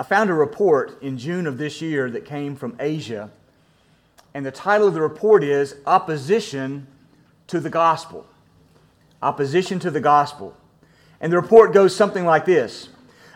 [0.00, 3.30] I found a report in June of this year that came from Asia,
[4.32, 6.86] and the title of the report is Opposition
[7.48, 8.26] to the Gospel.
[9.20, 10.56] Opposition to the Gospel.
[11.20, 12.88] And the report goes something like this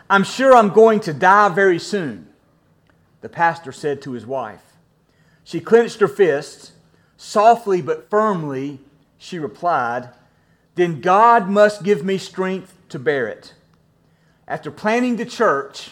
[0.09, 2.29] I'm sure I'm going to die very soon,
[3.21, 4.73] the pastor said to his wife.
[5.43, 6.71] She clenched her fists.
[7.15, 8.79] Softly but firmly,
[9.19, 10.09] she replied,
[10.73, 13.53] Then God must give me strength to bear it.
[14.47, 15.91] After planting the church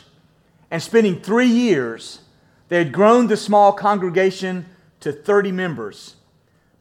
[0.73, 2.21] and spending three years,
[2.67, 4.65] they had grown the small congregation
[5.01, 6.15] to 30 members.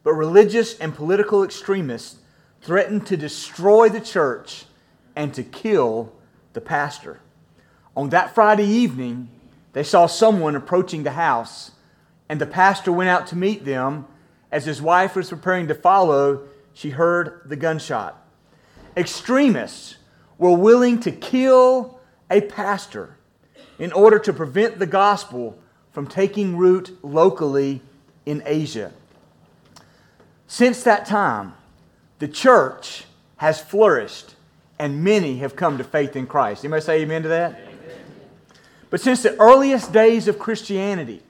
[0.01, 2.17] But religious and political extremists
[2.63, 4.65] threatened to destroy the church
[5.15, 6.11] and to kill
[6.53, 7.19] the pastor.
[7.95, 9.29] On that Friday evening,
[9.73, 11.69] they saw someone approaching the house,
[12.27, 14.07] and the pastor went out to meet them.
[14.51, 18.19] As his wife was preparing to follow, she heard the gunshot.
[18.97, 19.97] Extremists
[20.39, 21.99] were willing to kill
[22.31, 23.17] a pastor
[23.83, 25.59] in order to prevent the gospel
[25.91, 27.81] from taking root locally
[28.25, 28.93] in Asia.
[30.47, 31.53] Since that time,
[32.19, 33.03] the church
[33.35, 34.35] has flourished
[34.79, 36.63] and many have come to faith in Christ.
[36.63, 37.59] Anybody say amen to that?
[38.89, 41.21] But since the earliest days of Christianity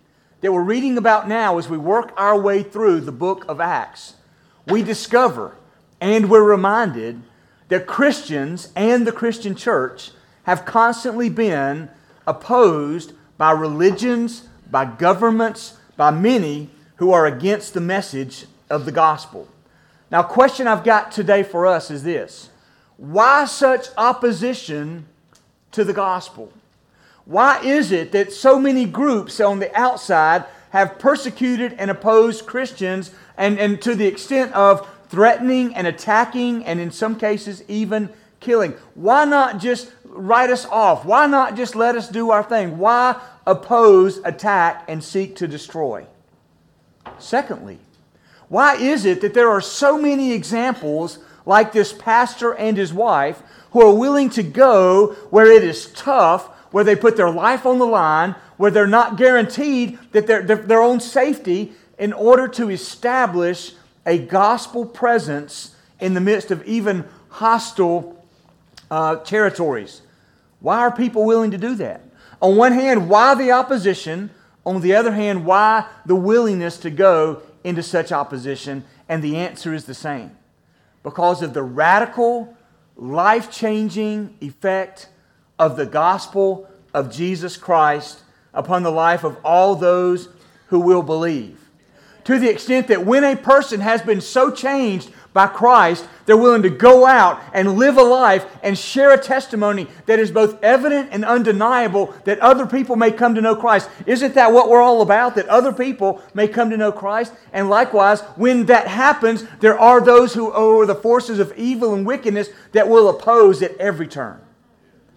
[0.41, 4.13] that we're reading about now as we work our way through the book of Acts,
[4.67, 5.55] we discover
[5.99, 7.19] and we're reminded
[7.69, 10.11] that Christians and the Christian church
[10.43, 11.89] have constantly been
[12.27, 19.47] opposed by religions, by governments, by many who are against the message of the gospel.
[20.11, 22.49] Now, question I've got today for us is this
[22.97, 25.07] Why such opposition
[25.71, 26.51] to the gospel?
[27.25, 33.11] Why is it that so many groups on the outside have persecuted and opposed Christians
[33.37, 38.73] and, and to the extent of threatening and attacking and in some cases even killing?
[38.93, 41.05] Why not just write us off?
[41.05, 42.77] Why not just let us do our thing?
[42.77, 46.05] Why oppose, attack, and seek to destroy?
[47.19, 47.79] Secondly,
[48.47, 53.41] why is it that there are so many examples like this pastor and his wife
[53.71, 57.79] who are willing to go where it is tough, where they put their life on
[57.79, 63.73] the line, where they're not guaranteed that their, their own safety in order to establish
[64.05, 68.23] a gospel presence in the midst of even hostile
[68.91, 70.02] uh, territories?
[70.63, 72.01] Why are people willing to do that?
[72.41, 74.31] On one hand, why the opposition?
[74.65, 78.85] On the other hand, why the willingness to go into such opposition?
[79.09, 80.31] And the answer is the same
[81.03, 82.55] because of the radical,
[82.95, 85.09] life changing effect
[85.59, 88.21] of the gospel of Jesus Christ
[88.53, 90.29] upon the life of all those
[90.67, 91.59] who will believe.
[92.23, 96.61] To the extent that when a person has been so changed by Christ, they're willing
[96.61, 101.09] to go out and live a life and share a testimony that is both evident
[101.11, 103.89] and undeniable that other people may come to know Christ.
[104.05, 105.35] Isn't that what we're all about?
[105.35, 107.33] That other people may come to know Christ?
[107.51, 112.05] And likewise, when that happens, there are those who are the forces of evil and
[112.05, 114.39] wickedness that will oppose at every turn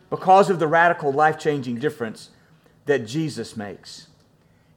[0.09, 2.31] because of the radical life changing difference
[2.87, 4.07] that Jesus makes.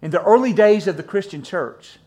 [0.02, 2.00] In the early days of the Christian church,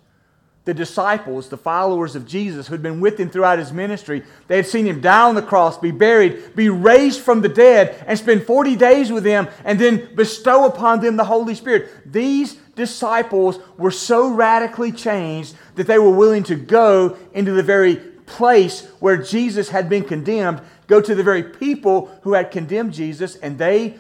[0.65, 4.57] the disciples, the followers of Jesus who had been with him throughout his ministry, they
[4.57, 8.17] had seen him die on the cross, be buried, be raised from the dead, and
[8.17, 11.91] spend 40 days with him, and then bestow upon them the Holy Spirit.
[12.11, 17.97] These disciples were so radically changed that they were willing to go into the very
[17.97, 23.35] place where Jesus had been condemned, go to the very people who had condemned Jesus,
[23.37, 23.99] and they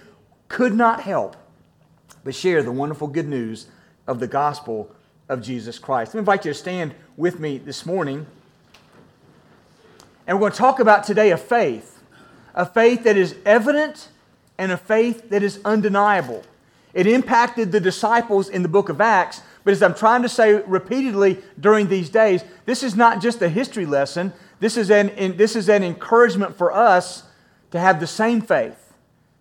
[0.49, 1.37] could not help
[2.25, 3.67] but share the wonderful good news
[4.06, 4.94] of the gospel
[5.32, 6.12] of Jesus Christ.
[6.12, 8.26] Me invite you to stand with me this morning.
[10.26, 12.03] And we're going to talk about today a faith,
[12.54, 14.10] a faith that is evident
[14.59, 16.43] and a faith that is undeniable.
[16.93, 20.53] It impacted the disciples in the book of Acts, but as I'm trying to say
[20.53, 24.34] repeatedly during these days, this is not just a history lesson.
[24.60, 27.22] This is an, this is an encouragement for us
[27.70, 28.93] to have the same faith,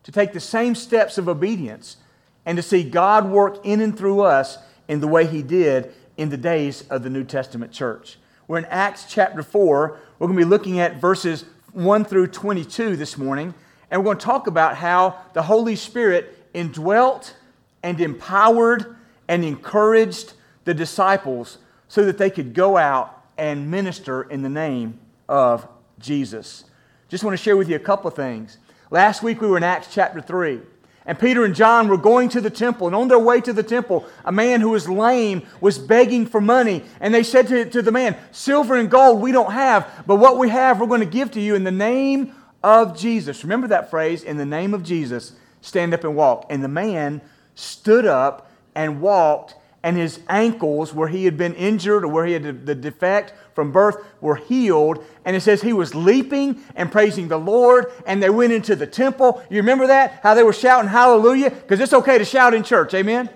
[0.03, 1.97] to take the same steps of obedience,
[2.46, 4.58] and to see God work in and through us
[4.88, 8.18] in the way he did in the days of the New Testament church.
[8.48, 10.00] We're in Acts chapter 4.
[10.20, 13.54] We're going to be looking at verses 1 through 22 this morning,
[13.90, 17.36] and we're going to talk about how the Holy Spirit indwelt
[17.84, 18.98] and empowered
[19.28, 20.34] and encouraged
[20.66, 21.58] the disciples
[21.88, 25.68] so that they could go out and minister in the name of
[26.00, 26.66] Jesus.
[27.10, 28.58] Just want to share with you a couple of things.
[28.90, 30.62] Last week we were in Acts chapter 3.
[31.11, 33.63] And Peter and John were going to the temple, and on their way to the
[33.63, 36.85] temple, a man who was lame was begging for money.
[37.02, 40.37] And they said to, to the man, Silver and gold we don't have, but what
[40.37, 43.43] we have we're going to give to you in the name of Jesus.
[43.43, 45.34] Remember that phrase, in the name of Jesus.
[45.59, 46.46] stand up and walk.
[46.49, 47.19] And the man
[47.55, 52.31] stood up and walked, and his ankles, where he had been injured or where he
[52.31, 55.05] had the defect from birth, were healed.
[55.23, 58.87] And it says he was leaping and praising the Lord, and they went into the
[58.87, 59.43] temple.
[59.52, 60.19] You remember that?
[60.23, 61.52] How they were shouting hallelujah?
[61.52, 62.96] Because it's okay to shout in church.
[62.96, 63.29] Amen?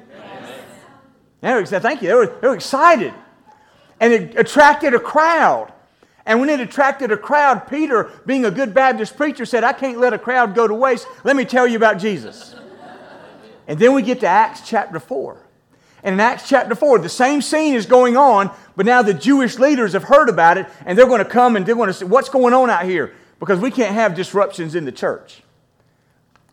[1.43, 1.69] Yes.
[1.69, 2.07] Thank you.
[2.07, 3.13] They were, they were excited.
[3.99, 5.71] And it attracted a crowd.
[6.25, 9.99] And when it attracted a crowd, Peter, being a good Baptist preacher, said, I can't
[9.99, 11.07] let a crowd go to waste.
[11.23, 12.55] Let me tell you about Jesus.
[13.67, 15.44] and then we get to Acts chapter 4.
[16.05, 19.57] And in Acts chapter 4, the same scene is going on, but now the Jewish
[19.57, 22.05] leaders have heard about it, and they're going to come and they're going to say,
[22.05, 23.15] What's going on out here?
[23.39, 25.41] Because we can't have disruptions in the church.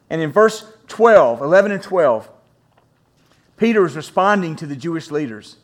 [0.09, 2.31] And in verse 12, 11 and 12,
[3.59, 5.57] Peter is responding to the Jewish leaders,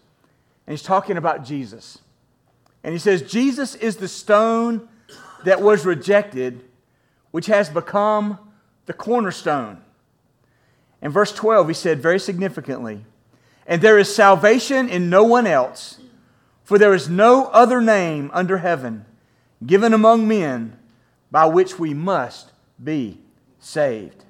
[0.67, 1.99] and he's talking about Jesus.
[2.85, 4.87] And he says, Jesus is the stone
[5.47, 6.63] that was rejected,
[7.31, 8.39] which has become
[8.85, 9.81] the cornerstone.
[11.01, 13.07] In verse 12, he said very significantly,
[13.69, 16.01] And there is salvation in no one else,
[16.65, 19.05] for there is no other name under heaven
[19.65, 20.79] given among men
[21.31, 22.51] by which we must
[22.83, 23.19] be
[23.61, 24.25] saved.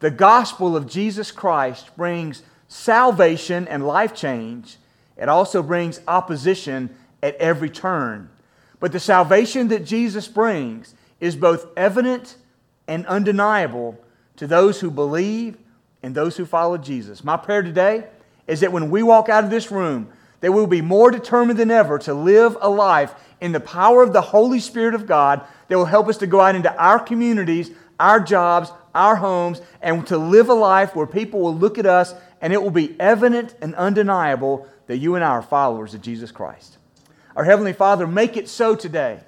[0.00, 4.78] The gospel of Jesus Christ brings salvation and life change.
[5.18, 8.30] It also brings opposition at every turn.
[8.80, 12.36] But the salvation that Jesus brings is both evident
[12.88, 14.02] and undeniable
[14.36, 15.58] to those who believe
[16.02, 17.22] and those who follow Jesus.
[17.22, 18.04] My prayer today
[18.46, 20.08] is that when we walk out of this room,
[20.40, 24.02] that we will be more determined than ever to live a life in the power
[24.02, 26.98] of the Holy Spirit of God that will help us to go out into our
[26.98, 31.86] communities, our jobs, our homes, and to live a life where people will look at
[31.86, 36.02] us and it will be evident and undeniable that you and I are followers of
[36.02, 36.76] Jesus Christ.
[37.36, 39.20] Our Heavenly Father, make it so today.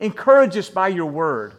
[0.00, 1.54] Encourage us by your word.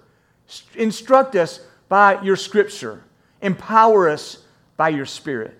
[0.75, 3.03] Instruct us by your scripture.
[3.41, 4.43] Empower us
[4.75, 5.57] by your spirit.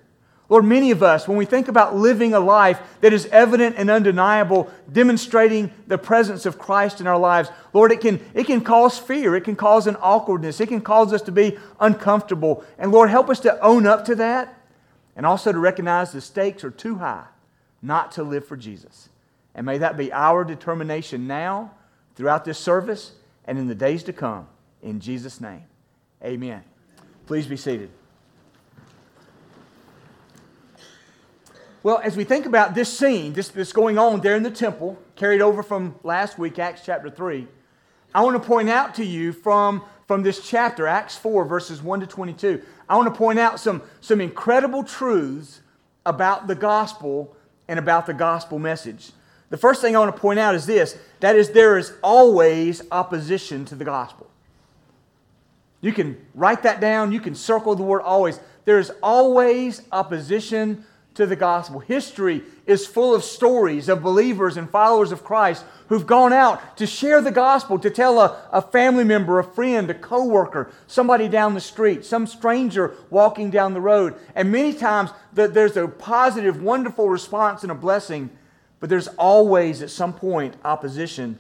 [0.50, 3.90] Lord, many of us, when we think about living a life that is evident and
[3.90, 8.98] undeniable, demonstrating the presence of Christ in our lives, Lord, it can, it can cause
[8.98, 9.36] fear.
[9.36, 10.62] It can cause an awkwardness.
[10.62, 12.64] It can cause us to be uncomfortable.
[12.78, 14.58] And Lord, help us to own up to that
[15.18, 17.26] and also to recognize the stakes are too high
[17.82, 19.10] not to live for Jesus.
[19.56, 21.72] And may that be our determination now,
[22.16, 23.14] throughout this service,
[23.46, 24.48] and in the days to come.
[24.82, 25.64] In Jesus' name,
[26.24, 26.64] amen.
[27.26, 27.90] Please be seated.
[31.84, 34.98] Well, as we think about this scene, this, this going on there in the temple,
[35.16, 37.48] carried over from last week, Acts chapter 3,
[38.16, 42.00] I want to point out to you from, from this chapter, Acts 4, verses 1
[42.00, 45.62] to 22, I want to point out some, some incredible truths
[46.06, 47.36] about the gospel
[47.68, 49.12] and about the gospel message.
[49.50, 52.82] The first thing I want to point out is this that is, there is always
[52.92, 54.30] opposition to the gospel.
[55.82, 58.40] You can write that down, you can circle the word always.
[58.66, 60.86] There is always opposition
[61.18, 61.80] to the gospel.
[61.80, 66.88] History is full of stories of believers and followers of Christ who've gone out to
[66.88, 71.54] share the gospel, to tell a, a family member, a friend, a coworker, somebody down
[71.54, 74.16] the street, some stranger walking down the road.
[74.36, 78.30] And many times the, there's a positive, wonderful response and a blessing
[78.80, 81.40] but there's always, at some point, opposition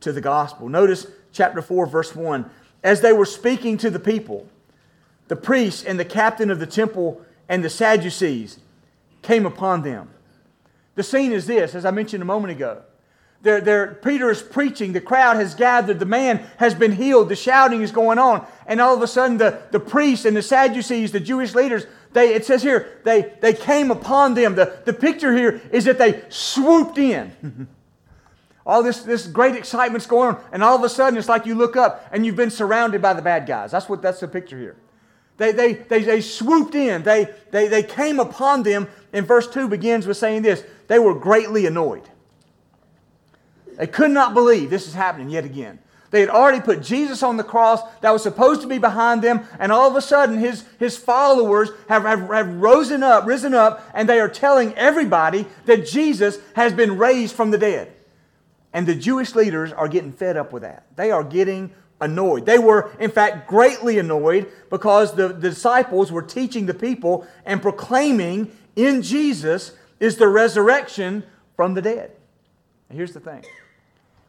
[0.00, 0.68] to the gospel.
[0.68, 2.48] Notice chapter 4, verse 1.
[2.82, 4.48] As they were speaking to the people,
[5.28, 8.58] the priests and the captain of the temple and the Sadducees
[9.22, 10.10] came upon them.
[10.94, 12.82] The scene is this, as I mentioned a moment ago.
[13.40, 17.36] They're, they're, Peter is preaching, the crowd has gathered, the man has been healed, the
[17.36, 21.12] shouting is going on, and all of a sudden the, the priests and the Sadducees,
[21.12, 24.56] the Jewish leaders, they, it says here, they, they came upon them.
[24.56, 27.68] The, the picture here is that they swooped in.
[28.66, 31.54] all this, this great excitement's going on, and all of a sudden it's like you
[31.54, 33.70] look up and you've been surrounded by the bad guys.
[33.70, 34.76] That's what that's the picture here.
[35.38, 39.68] They, they, they, they swooped in, they, they, they came upon them, and verse 2
[39.68, 42.08] begins with saying this they were greatly annoyed.
[43.76, 45.78] They could not believe this is happening yet again.
[46.10, 49.46] They had already put Jesus on the cross that was supposed to be behind them,
[49.58, 53.88] and all of a sudden his, his followers have, have, have risen up, risen up,
[53.94, 57.92] and they are telling everybody that Jesus has been raised from the dead.
[58.72, 60.84] And the Jewish leaders are getting fed up with that.
[60.96, 62.46] They are getting annoyed.
[62.46, 67.60] They were, in fact, greatly annoyed because the, the disciples were teaching the people and
[67.60, 71.24] proclaiming in Jesus is the resurrection
[71.56, 72.12] from the dead.
[72.90, 73.44] here's the thing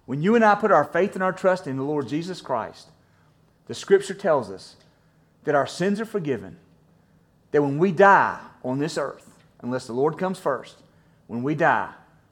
[0.05, 2.87] when you and I put our faith and our trust in the Lord Jesus Christ,
[3.67, 4.75] the scripture tells us
[5.43, 6.57] that our sins are forgiven,
[7.51, 9.29] that when we die on this earth,
[9.61, 10.77] unless the Lord comes first,
[11.27, 11.91] when we die,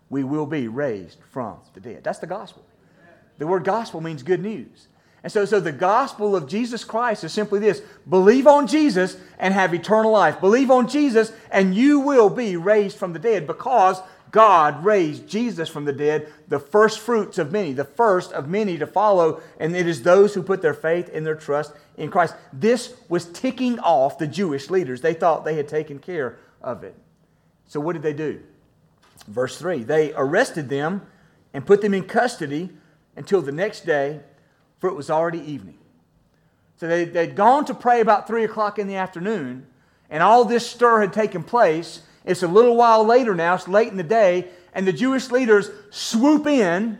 [0.09, 2.03] we will be raised from the dead.
[2.03, 2.65] That's the gospel.
[3.37, 4.87] The word gospel means good news.
[5.23, 9.53] And so, so the gospel of Jesus Christ is simply this believe on Jesus and
[9.53, 10.39] have eternal life.
[10.39, 15.69] Believe on Jesus and you will be raised from the dead because God raised Jesus
[15.69, 19.75] from the dead, the first fruits of many, the first of many to follow, and
[19.75, 22.35] it is those who put their faith and their trust in Christ.
[22.51, 25.01] This was ticking off the Jewish leaders.
[25.01, 26.95] They thought they had taken care of it.
[27.67, 28.41] So, what did they do?
[29.27, 31.01] Verse 3 They arrested them
[31.53, 32.69] and put them in custody
[33.15, 34.19] until the next day,
[34.79, 35.77] for it was already evening.
[36.77, 39.65] So, they, they'd gone to pray about 3 o'clock in the afternoon,
[40.09, 42.01] and all this stir had taken place.
[42.23, 45.71] It's a little while later now, it's late in the day, and the Jewish leaders
[45.89, 46.99] swoop in,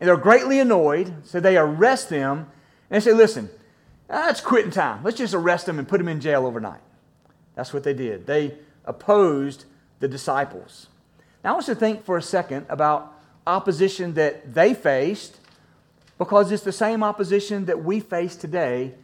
[0.00, 2.38] and they're greatly annoyed, so they arrest them,
[2.90, 3.50] and they say, Listen,
[4.08, 5.02] that's quitting time.
[5.02, 6.80] Let's just arrest them and put them in jail overnight.
[7.54, 8.26] That's what they did.
[8.26, 9.64] They opposed
[10.00, 10.88] the disciples.
[11.42, 13.12] Now, I want you to think for a second about
[13.46, 15.40] opposition that they faced
[16.22, 18.94] because it's the same opposition that we face today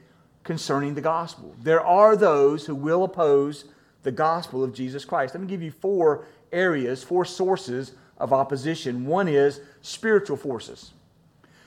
[0.45, 1.53] concerning the gospel.
[1.61, 3.65] There are those who will oppose
[4.05, 5.35] the gospel of Jesus Christ.
[5.35, 9.05] Let me give you four areas, four sources of opposition.
[9.05, 10.93] One is spiritual forces.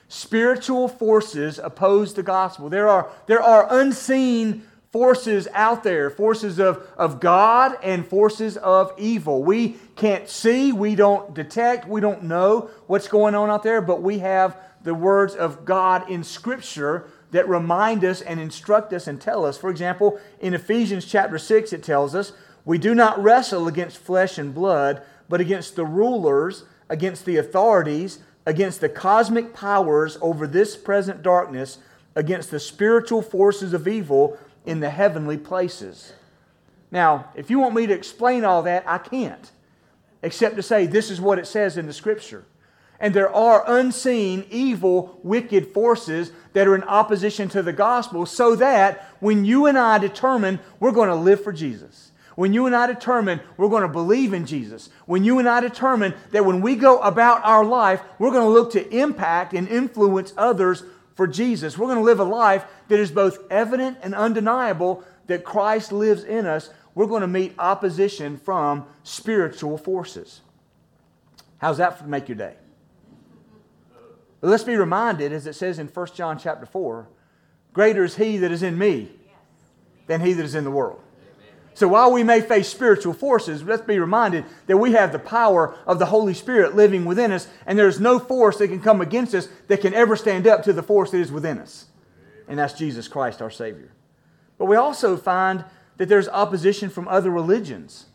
[0.08, 2.70] Spiritual forces oppose the gospel.
[2.70, 8.92] There are, there are unseen forces out there forces of, of God and forces of
[8.98, 9.42] evil.
[9.42, 14.02] We can't see, we don't detect, we don't know what's going on out there, but
[14.02, 19.18] we have the words of God in Scripture that remind us and instruct us and
[19.18, 19.56] tell us.
[19.56, 22.32] For example, in Ephesians chapter 6, it tells us,
[22.66, 28.18] We do not wrestle against flesh and blood, but against the rulers, against the authorities,
[28.44, 31.78] against the cosmic powers over this present darkness,
[32.14, 36.12] against the spiritual forces of evil in the heavenly places.
[36.90, 39.50] Now, if you want me to explain all that, I can't,
[40.22, 42.44] except to say this is what it says in the Scripture.
[43.00, 48.54] And there are unseen, evil, wicked forces that are in opposition to the gospel, so
[48.56, 52.76] that when you and I determine we're going to live for Jesus, when you and
[52.76, 56.60] I determine we're going to believe in Jesus, when you and I determine that when
[56.60, 61.26] we go about our life, we're going to look to impact and influence others for
[61.26, 61.76] Jesus.
[61.76, 66.24] We're going to live a life that is both evident and undeniable that Christ lives
[66.24, 66.70] in us.
[66.94, 70.40] We're going to meet opposition from spiritual forces.
[71.58, 72.54] How's that make your day?
[74.42, 77.08] let's be reminded, as it says in 1 John chapter 4,
[77.72, 79.10] greater is he that is in me
[80.06, 81.01] than he that is in the world.
[81.74, 85.74] So while we may face spiritual forces, let's be reminded that we have the power
[85.86, 89.34] of the Holy Spirit living within us, and there's no force that can come against
[89.34, 91.86] us that can ever stand up to the force that is within us.
[92.46, 93.90] And that's Jesus Christ, our Savior.
[94.58, 95.64] But we also find
[95.96, 98.06] that there's opposition from other religions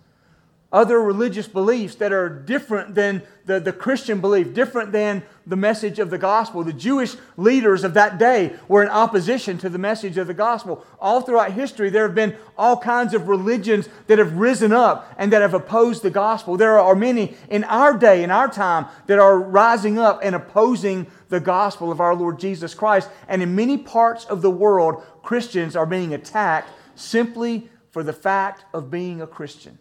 [0.72, 5.98] other religious beliefs that are different than the, the Christian belief, different than the message
[5.98, 6.62] of the gospel.
[6.62, 10.86] The Jewish leaders of that day were in opposition to the message of the gospel.
[11.00, 15.32] All throughout history, there have been all kinds of religions that have risen up and
[15.32, 16.58] that have opposed the gospel.
[16.58, 21.08] There are many in our day, in our time, that are rising up and opposing
[21.30, 23.10] the gospel of our Lord Jesus Christ.
[23.30, 28.66] And in many parts of the world, Christians are being attacked simply for the fact
[28.74, 29.78] of being a Christian.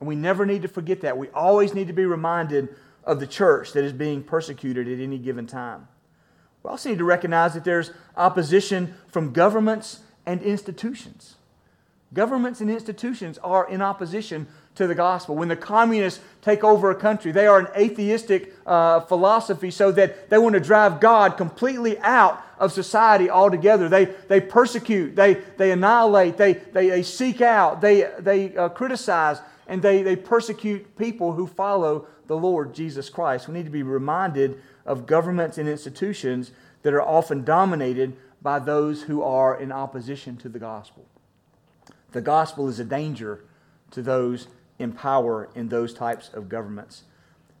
[0.00, 1.16] And we never need to forget that.
[1.16, 2.68] We always need to be reminded
[3.04, 5.88] of the church that is being persecuted at any given time.
[6.62, 11.36] We also need to recognize that there's opposition from governments and institutions.
[12.12, 15.34] Governments and institutions are in opposition to the gospel.
[15.34, 20.30] When the communists take over a country, they are an atheistic uh, philosophy so that
[20.30, 23.88] they want to drive God completely out of society altogether.
[23.88, 29.40] They, they persecute, they, they annihilate, they, they, they seek out, they, they uh, criticize,
[29.68, 33.46] and they, they persecute people who follow the Lord Jesus Christ.
[33.46, 36.50] We need to be reminded of governments and institutions
[36.82, 41.06] that are often dominated by those who are in opposition to the gospel.
[42.12, 43.44] The gospel is a danger
[43.90, 44.48] to those
[44.78, 47.02] in power in those types of governments.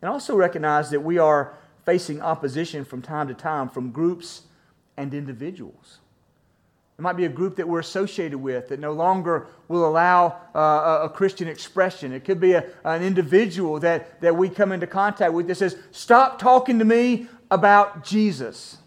[0.00, 4.42] And also recognize that we are facing opposition from time to time from groups
[4.96, 5.98] and individuals.
[6.98, 11.00] It might be a group that we're associated with that no longer will allow uh,
[11.04, 12.12] a Christian expression.
[12.12, 15.76] It could be a, an individual that, that we come into contact with that says,
[15.92, 18.78] Stop talking to me about Jesus.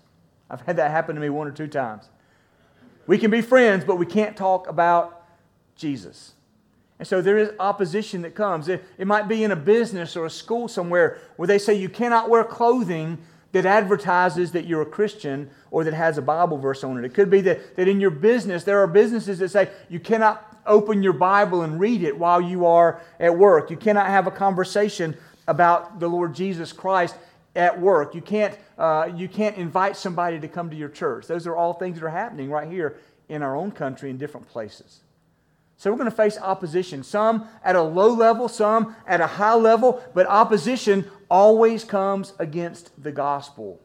[0.50, 2.10] I've had that happen to me one or two times.
[3.08, 5.25] We can be friends, but we can't talk about
[5.77, 6.34] Jesus.
[7.00, 8.68] And so there is opposition that comes.
[8.68, 11.88] It, it might be in a business or a school somewhere where they say you
[11.88, 13.20] cannot wear clothing
[13.51, 17.05] that advertises that you're a Christian or that has a Bible verse on it.
[17.05, 20.60] It could be that, that in your business, there are businesses that say you cannot
[20.65, 23.70] open your Bible and read it while you are at work.
[23.70, 25.17] You cannot have a conversation
[25.48, 27.15] about the Lord Jesus Christ
[27.55, 28.15] at work.
[28.15, 31.27] You can't, uh, you can't invite somebody to come to your church.
[31.27, 34.48] Those are all things that are happening right here in our own country in different
[34.48, 35.01] places.
[35.81, 39.55] So we're going to face opposition, some at a low level, some at a high
[39.55, 43.81] level, but opposition always comes against the gospel.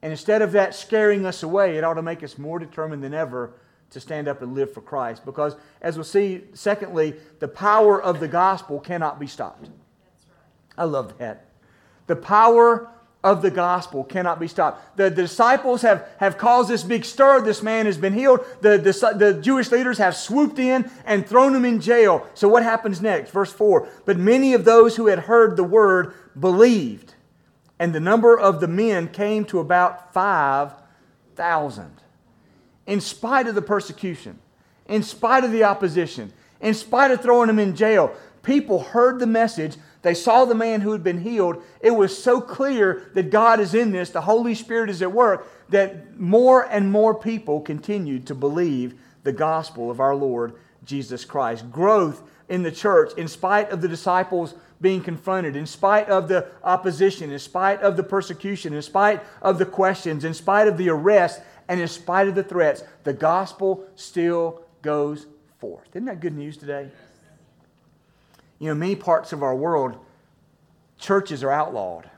[0.00, 3.12] And instead of that scaring us away, it ought to make us more determined than
[3.12, 3.52] ever
[3.90, 5.26] to stand up and live for Christ.
[5.26, 9.68] Because, as we'll see, secondly, the power of the gospel cannot be stopped.
[10.78, 11.48] I love that.
[12.06, 12.88] The power
[13.22, 14.96] of the gospel cannot be stopped.
[14.96, 17.42] The, the, disciples have, have caused this big stir.
[17.42, 18.40] This man has been healed.
[18.62, 22.26] The, the, the Jewish leaders have swooped in and thrown him in jail.
[22.34, 23.30] So, what happens next?
[23.30, 27.14] Verse 4 But many of those who had heard the word believed,
[27.78, 31.92] and the number of the men came to about 5,000.
[32.86, 34.38] In spite of the persecution,
[34.86, 39.26] in spite of the opposition, in spite of throwing him in jail, people heard the
[39.26, 41.62] message they saw the man who had been healed.
[41.80, 45.46] It was so clear that God is in this, the Holy Spirit is at work,
[45.68, 50.54] that more and more people continued to believe the gospel of our Lord
[50.84, 51.70] Jesus Christ.
[51.70, 56.46] Growth in the church, in spite of the disciples being confronted, in spite of the
[56.64, 60.88] opposition, in spite of the persecution, in spite of the questions, in spite of the
[60.88, 65.26] arrest, and in spite of the threats, the gospel still goes
[65.58, 65.86] forth.
[65.90, 66.88] Isn't that good news today?
[68.60, 69.98] You know, many parts of our world,
[70.98, 72.08] churches are outlawed.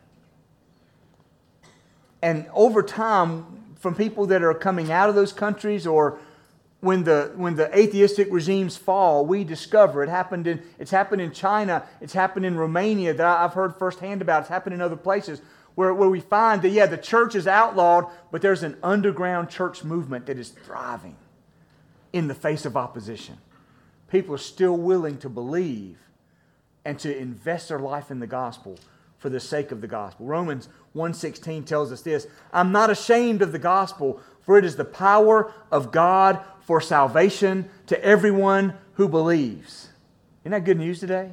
[2.20, 6.18] And over time, from people that are coming out of those countries or
[6.80, 11.30] when the, when the atheistic regimes fall, we discover it happened in, it's happened in
[11.30, 15.40] China, it's happened in Romania that I've heard firsthand about, it's happened in other places
[15.76, 19.84] where, where we find that, yeah, the church is outlawed, but there's an underground church
[19.84, 21.14] movement that is thriving
[22.12, 23.38] in the face of opposition.
[24.10, 25.98] People are still willing to believe
[26.84, 28.78] and to invest their life in the gospel
[29.18, 30.26] for the sake of the gospel.
[30.26, 34.84] Romans 1:16 tells us this, I'm not ashamed of the gospel, for it is the
[34.84, 39.90] power of God for salvation to everyone who believes.
[40.42, 41.30] Isn't that good news today?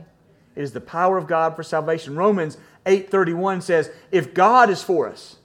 [0.55, 2.15] It is the power of God for salvation.
[2.15, 5.37] Romans 8:31 says, "If God is for us,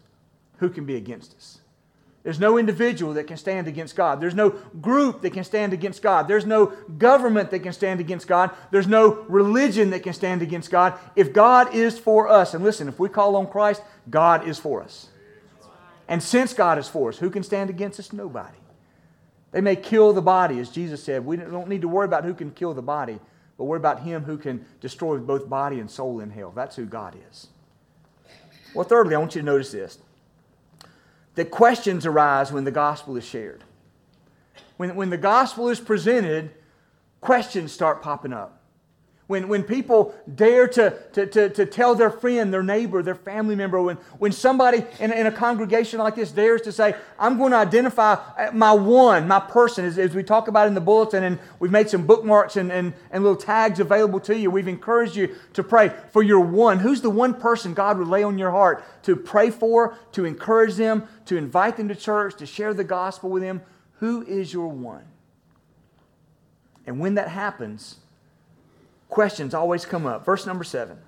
[0.58, 1.60] who can be against us?"
[2.24, 4.18] There's no individual that can stand against God.
[4.18, 6.26] There's no group that can stand against God.
[6.26, 8.50] There's no government that can stand against God.
[8.70, 10.98] There's no religion that can stand against God.
[11.14, 14.82] If God is for us, and listen, if we call on Christ, God is for
[14.82, 15.08] us.
[16.08, 18.10] And since God is for us, who can stand against us?
[18.10, 18.56] Nobody.
[19.52, 21.26] They may kill the body, as Jesus said.
[21.26, 23.20] We don't need to worry about who can kill the body,
[23.58, 26.52] but worry about him who can destroy both body and soul in hell.
[26.56, 27.48] That's who God is.
[28.74, 29.98] Well, thirdly, I want you to notice this
[31.34, 33.64] that questions arise when the gospel is shared.
[34.76, 36.50] When, when the gospel is presented,
[37.20, 38.63] questions start popping up.
[39.26, 43.56] When, when people dare to, to, to, to tell their friend, their neighbor, their family
[43.56, 47.52] member, when, when somebody in, in a congregation like this dares to say, I'm going
[47.52, 51.22] to identify uh, my one, my person, as, as we talk about in the bulletin,
[51.22, 54.50] and we've made some bookmarks and, and, and little tags available to you.
[54.50, 56.80] We've encouraged you to pray for your one.
[56.80, 60.74] Who's the one person God would lay on your heart to pray for, to encourage
[60.74, 63.62] them, to invite them to church, to share the gospel with them?
[64.00, 65.04] Who is your one?
[66.86, 67.96] And when that happens,
[69.14, 70.24] questions always come up.
[70.24, 70.98] Verse number seven.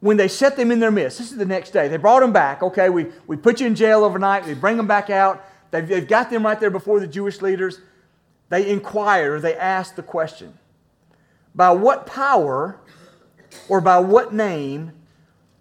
[0.00, 1.88] When they set them in their midst, this is the next day.
[1.88, 2.62] They brought them back.
[2.62, 4.46] Okay, we, we put you in jail overnight.
[4.46, 5.44] We bring them back out.
[5.70, 7.80] They've, they've got them right there before the Jewish leaders.
[8.48, 10.58] They inquire, they ask the question
[11.54, 12.80] By what power
[13.68, 14.92] or by what name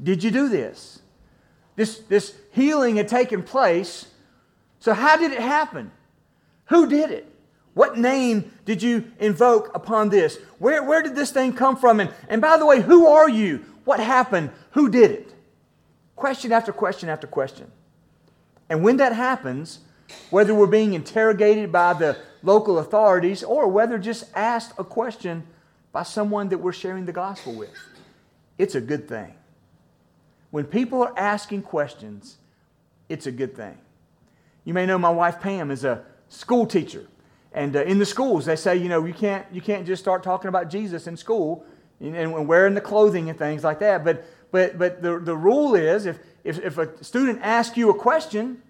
[0.02, 1.00] did you do this?
[1.76, 4.08] This, this healing had taken place.
[4.80, 5.92] So, how did it happen?
[6.66, 7.33] Who did it?
[7.74, 10.38] What name did you invoke upon this?
[10.60, 12.00] Where, where did this thing come from?
[12.00, 13.66] And, and by the way, who are you?
[13.86, 14.52] What happened?
[14.72, 15.34] Who did it?
[16.16, 17.72] Question after question after question.
[18.70, 19.80] And when that happens,
[20.30, 25.44] whether we're being interrogated by the local authorities or whether just asked a question
[25.92, 27.76] by someone that we're sharing the gospel with,
[28.58, 29.34] it's a good thing.
[30.52, 32.38] When people are asking questions,
[33.10, 33.78] it's a good thing.
[34.66, 37.08] You may know my wife Pam is a school teacher.
[37.54, 40.24] And uh, in the schools, they say, you know, you can't, you can't just start
[40.24, 41.66] talking about Jesus in school
[42.00, 44.04] and, and wearing the clothing and things like that.
[44.04, 47.94] But, but, but the, the rule is if, if, if a student asks you a
[47.94, 48.62] question,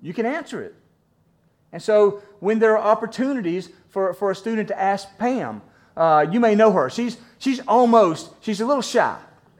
[0.00, 0.74] you can answer it.
[1.72, 5.60] And so when there are opportunities for, for a student to ask Pam,
[5.96, 6.88] uh, you may know her.
[6.88, 9.18] She's, she's almost, she's a little shy.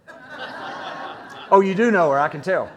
[1.50, 2.70] oh, you do know her, I can tell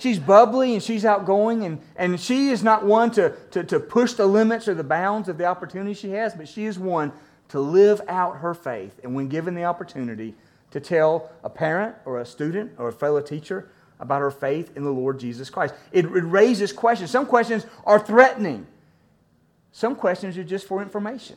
[0.00, 4.14] she's bubbly and she's outgoing, and, and she is not one to, to, to push
[4.14, 7.12] the limits or the bounds of the opportunity she has, but she is one
[7.48, 10.34] to live out her faith, and when given the opportunity,
[10.70, 14.84] to tell a parent or a student or a fellow teacher about her faith in
[14.84, 15.74] the Lord Jesus Christ.
[15.92, 17.10] It, it raises questions.
[17.10, 18.66] Some questions are threatening,
[19.72, 21.36] some questions are just for information.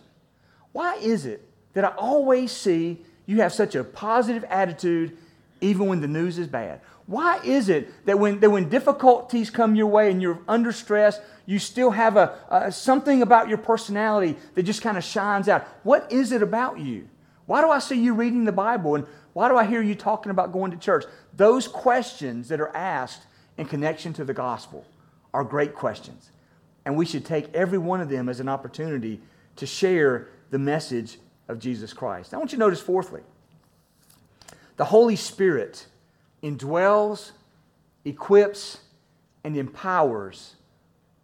[0.72, 5.18] Why is it that I always see you have such a positive attitude
[5.62, 6.82] even when the news is bad?
[7.06, 11.20] Why is it that when, that when difficulties come your way and you're under stress,
[11.46, 15.68] you still have a, a something about your personality that just kind of shines out?
[15.84, 17.10] What is it about you?
[17.46, 18.96] Why do I see you reading the Bible?
[18.96, 21.04] And why do I hear you talking about going to church?
[21.36, 23.24] Those questions that are asked
[23.58, 24.86] in connection to the gospel
[25.34, 26.32] are great questions.
[26.86, 29.20] And we should take every one of them as an opportunity
[29.58, 32.34] to share the message of Jesus Christ.
[32.34, 33.22] I want you to notice, fourthly,
[34.78, 35.88] the Holy Spirit
[36.44, 37.32] indwells,
[38.06, 38.80] equips,
[39.44, 40.56] and empowers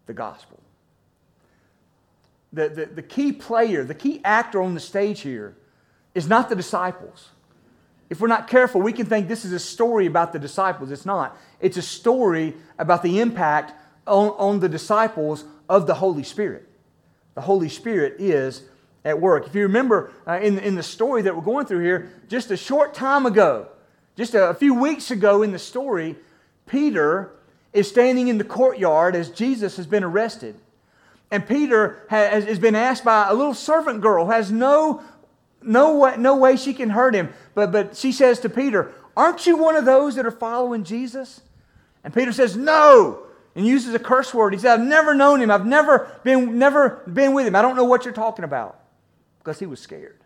[0.06, 0.60] the gospel.
[2.52, 5.56] The, the, the key player, the key actor on the stage here
[6.16, 7.30] is not the disciples.
[8.10, 10.90] If we're not careful, we can think this is a story about the disciples.
[10.90, 11.38] It's not.
[11.60, 13.74] It's a story about the impact
[14.08, 16.68] on, on the disciples of the Holy Spirit.
[17.36, 18.64] The Holy Spirit is
[19.06, 19.46] at work.
[19.46, 22.58] If you remember uh, in, in the story that we're going through here, just a
[22.58, 23.68] short time ago,
[24.20, 26.18] just a, few weeks ago in the story,
[26.68, 27.32] Peter
[27.72, 30.60] is standing in the courtyard as Jesus has been arrested.
[31.32, 35.02] And Peter has, has been asked by a little servant girl who has no
[35.62, 37.30] no way, no way she can hurt him.
[37.54, 41.40] But, but she says to Peter, Aren't you one of those that are following Jesus?
[42.04, 43.24] And Peter says, No.
[43.56, 44.54] And uses a curse word.
[44.54, 45.50] He said, I've never known him.
[45.50, 47.56] I've never been, never been with him.
[47.56, 48.82] I don't know what you're talking about.
[49.40, 50.20] Because he was scared.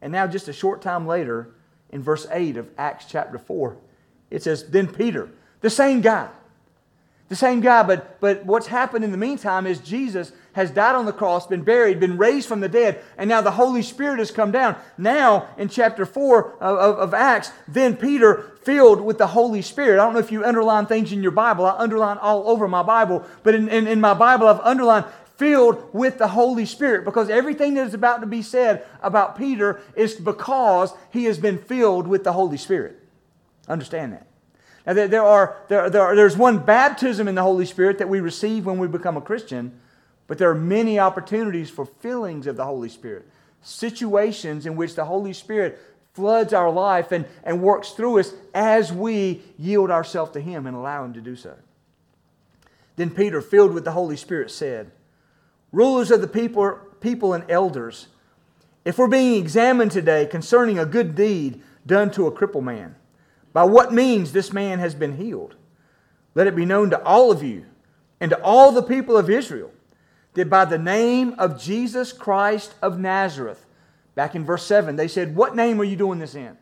[0.00, 1.55] And now, just a short time later,
[1.90, 3.76] in verse 8 of Acts chapter 4,
[4.30, 6.28] it says, Then Peter, the same guy,
[7.28, 11.06] the same guy, but, but what's happened in the meantime is Jesus has died on
[11.06, 14.30] the cross, been buried, been raised from the dead, and now the Holy Spirit has
[14.30, 14.76] come down.
[14.96, 20.00] Now, in chapter 4 of, of, of, Acts, then Peter, filled with the Holy Spirit.
[20.00, 21.66] I don't know if you underline things in your Bible.
[21.66, 25.92] I underline all over my Bible, but in, in, in my Bible, I've underlined filled
[25.92, 30.14] with the Holy Spirit because everything that is about to be said about Peter is
[30.14, 32.98] because he has been filled with the Holy Spirit.
[33.68, 34.26] Understand that.
[34.86, 38.20] Now, there, are, there, there are, there's one baptism in the Holy Spirit that we
[38.20, 39.78] receive when we become a Christian,
[40.28, 43.28] but there are many opportunities for fillings of the Holy Spirit,
[43.62, 45.80] situations in which the Holy Spirit
[46.14, 50.76] floods our life and, and works through us as we yield ourselves to Him and
[50.76, 51.56] allow Him to do so.
[52.94, 54.90] Then Peter, filled with the Holy Spirit, said,
[55.76, 58.08] Rulers of the people, people and elders,
[58.86, 62.94] if we're being examined today concerning a good deed done to a crippled man,
[63.52, 65.54] by what means this man has been healed,
[66.34, 67.66] let it be known to all of you
[68.20, 69.70] and to all the people of Israel
[70.32, 73.66] that by the name of Jesus Christ of Nazareth,
[74.14, 76.56] back in verse 7, they said, What name are you doing this in?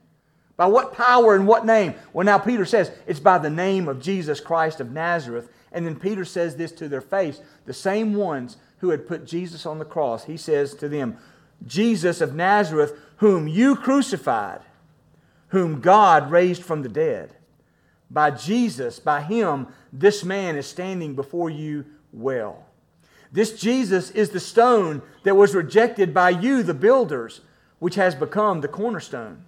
[0.56, 1.94] By what power and what name?
[2.12, 5.50] Well, now Peter says, It's by the name of Jesus Christ of Nazareth.
[5.70, 9.66] And then Peter says this to their face the same ones who had put Jesus
[9.66, 10.24] on the cross.
[10.24, 11.16] He says to them,
[11.66, 14.60] Jesus of Nazareth, whom you crucified,
[15.48, 17.34] whom God raised from the dead.
[18.10, 22.66] By Jesus, by him, this man is standing before you well.
[23.32, 27.40] This Jesus is the stone that was rejected by you, the builders,
[27.78, 29.44] which has become the cornerstone.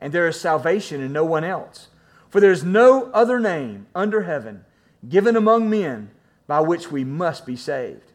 [0.00, 1.88] And there is salvation in no one else.
[2.28, 4.64] For there is no other name under heaven
[5.08, 6.10] given among men
[6.46, 8.12] by which we must be saved.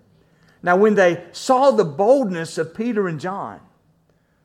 [0.64, 3.60] Now, when they saw the boldness of Peter and John,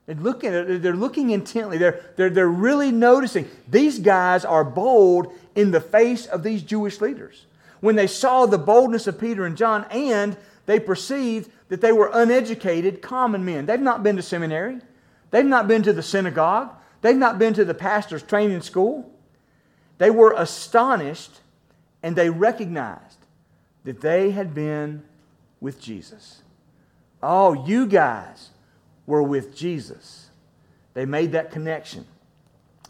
[0.07, 1.79] they're looking, they're looking intently.
[1.79, 7.01] They're, they're, they're really noticing these guys are bold in the face of these Jewish
[7.01, 7.47] leaders.
[7.81, 12.11] When they saw the boldness of Peter and John and they perceived that they were
[12.13, 13.67] uneducated, common men.
[13.67, 14.79] They've not been to seminary,
[15.31, 16.71] they've not been to the synagogue,
[17.03, 19.13] they've not been to the pastor's training school.
[19.99, 21.41] They were astonished
[22.03, 23.19] and they recognized
[23.85, 25.03] that they had been
[25.61, 26.42] with Jesus.
[27.23, 28.51] Oh, you guys
[29.07, 30.31] were with Jesus.
[30.95, 32.07] They made that connection.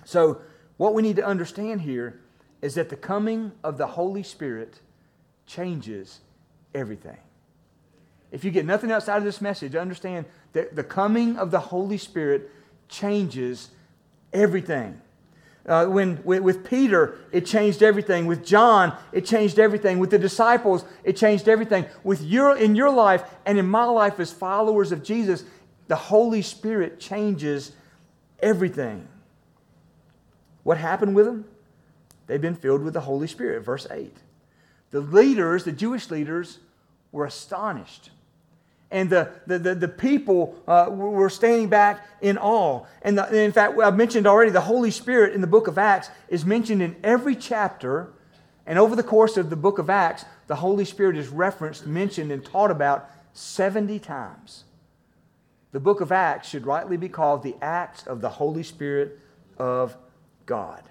[0.05, 0.40] So,
[0.76, 2.20] what we need to understand here
[2.62, 4.81] is that the coming of the Holy Spirit
[5.46, 6.20] changes
[6.74, 7.16] everything.
[8.31, 11.61] If you get nothing else out of this message, understand that the coming of the
[11.61, 12.50] Holy Spirit
[12.88, 13.70] changes
[14.33, 15.00] everything.
[15.66, 18.26] Uh, when, with Peter, it changed everything.
[18.26, 19.98] With John, it changed everything.
[19.98, 21.87] With the disciples, it changed everything.
[22.05, 25.44] With your, in your life and in my life as followers of Jesus,
[25.88, 27.72] the Holy Spirit changes
[28.40, 29.09] everything.
[30.62, 31.44] What happened with them?
[32.29, 33.64] They've been filled with the Holy Spirit.
[33.64, 34.16] Verse 8.
[34.92, 36.61] The leaders, the Jewish leaders,
[37.11, 38.11] were astonished
[38.90, 42.85] And the, the, the, the people uh, were standing back in awe.
[43.03, 45.77] And, the, and in fact, I've mentioned already, the Holy Spirit in the book of
[45.77, 48.12] Acts is mentioned in every chapter.
[48.64, 52.31] And over the course of the book of Acts, the Holy Spirit is referenced, mentioned,
[52.31, 54.64] and taught about 70 times.
[55.72, 59.18] The book of Acts should rightly be called the Acts of the Holy Spirit
[59.59, 59.96] of
[60.46, 60.83] God.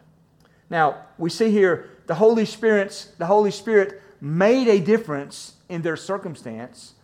[0.69, 5.95] Now, we see here the Holy Spirit's, the Holy Spirit made a difference in their
[5.95, 6.94] circumstance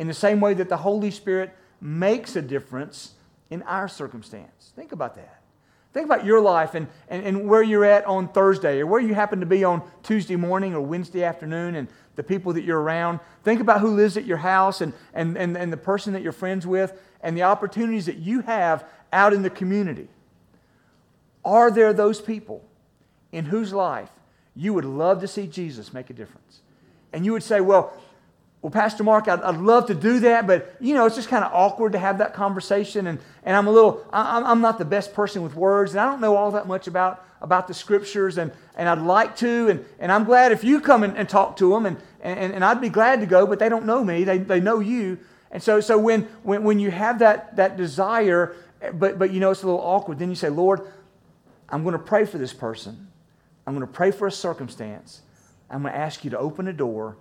[0.00, 3.12] in the same way that the Holy Spirit makes a difference
[3.50, 4.72] in our circumstance.
[4.74, 5.42] Think about that.
[5.92, 9.12] Think about your life and, and, and where you're at on Thursday or where you
[9.12, 11.86] happen to be on Tuesday morning or Wednesday afternoon and
[12.16, 13.20] the people that you're around.
[13.44, 16.32] Think about who lives at your house and, and, and, and the person that you're
[16.32, 20.08] friends with and the opportunities that you have out in the community.
[21.44, 22.64] Are there those people
[23.32, 24.10] in whose life
[24.56, 26.62] you would love to see Jesus make a difference?
[27.12, 27.92] And you would say, well,
[28.62, 31.44] well, Pastor Mark, I'd, I'd love to do that, but you know, it's just kind
[31.44, 33.06] of awkward to have that conversation.
[33.06, 36.04] And, and I'm a little, I, I'm not the best person with words, and I
[36.04, 39.68] don't know all that much about, about the scriptures, and, and I'd like to.
[39.68, 42.62] And, and I'm glad if you come and, and talk to them, and, and, and
[42.62, 45.18] I'd be glad to go, but they don't know me, they, they know you.
[45.50, 48.54] And so, so when, when, when you have that, that desire,
[48.92, 50.82] but, but you know it's a little awkward, then you say, Lord,
[51.70, 53.08] I'm going to pray for this person.
[53.66, 55.22] I'm going to pray for a circumstance.
[55.70, 57.16] I'm going to ask you to open a door.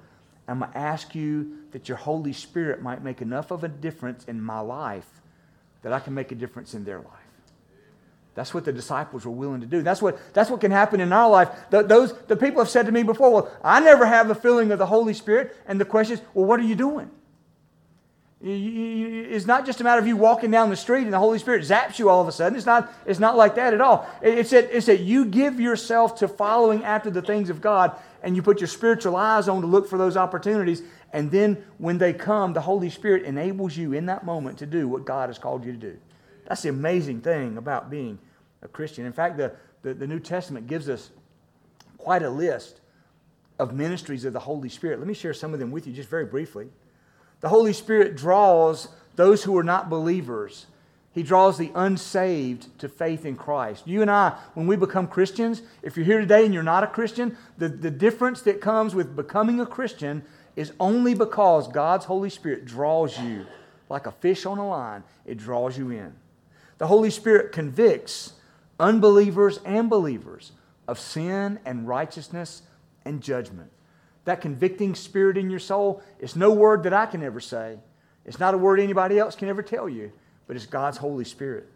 [0.49, 4.25] I'm going to ask you that your Holy Spirit might make enough of a difference
[4.25, 5.07] in my life
[5.83, 7.05] that I can make a difference in their life.
[8.35, 9.81] That's what the disciples were willing to do.
[9.81, 11.49] That's what, that's what can happen in our life.
[11.69, 14.71] The, those, the people have said to me before, well, I never have a feeling
[14.71, 15.55] of the Holy Spirit.
[15.67, 17.11] And the question is, well, what are you doing?
[18.41, 21.63] It's not just a matter of you walking down the street and the Holy Spirit
[21.63, 22.55] zaps you all of a sudden.
[22.57, 24.09] It's not, it's not like that at all.
[24.21, 28.35] It's that, it's that you give yourself to following after the things of God and
[28.35, 30.81] you put your spiritual eyes on to look for those opportunities.
[31.13, 34.87] And then when they come, the Holy Spirit enables you in that moment to do
[34.87, 35.97] what God has called you to do.
[36.47, 38.19] That's the amazing thing about being
[38.61, 39.05] a Christian.
[39.05, 41.11] In fact, the, the, the New Testament gives us
[41.97, 42.81] quite a list
[43.59, 44.99] of ministries of the Holy Spirit.
[44.99, 46.69] Let me share some of them with you just very briefly.
[47.41, 50.65] The Holy Spirit draws those who are not believers.
[51.11, 53.87] He draws the unsaved to faith in Christ.
[53.87, 56.87] You and I, when we become Christians, if you're here today and you're not a
[56.87, 60.23] Christian, the, the difference that comes with becoming a Christian
[60.55, 63.45] is only because God's Holy Spirit draws you
[63.89, 66.13] like a fish on a line, it draws you in.
[66.77, 68.33] The Holy Spirit convicts
[68.79, 70.51] unbelievers and believers
[70.87, 72.61] of sin and righteousness
[73.03, 73.71] and judgment
[74.29, 77.79] that convicting spirit in your soul, is no word that I can ever say.
[78.25, 80.11] It's not a word anybody else can ever tell you,
[80.49, 81.67] but it's God's Holy Spirit.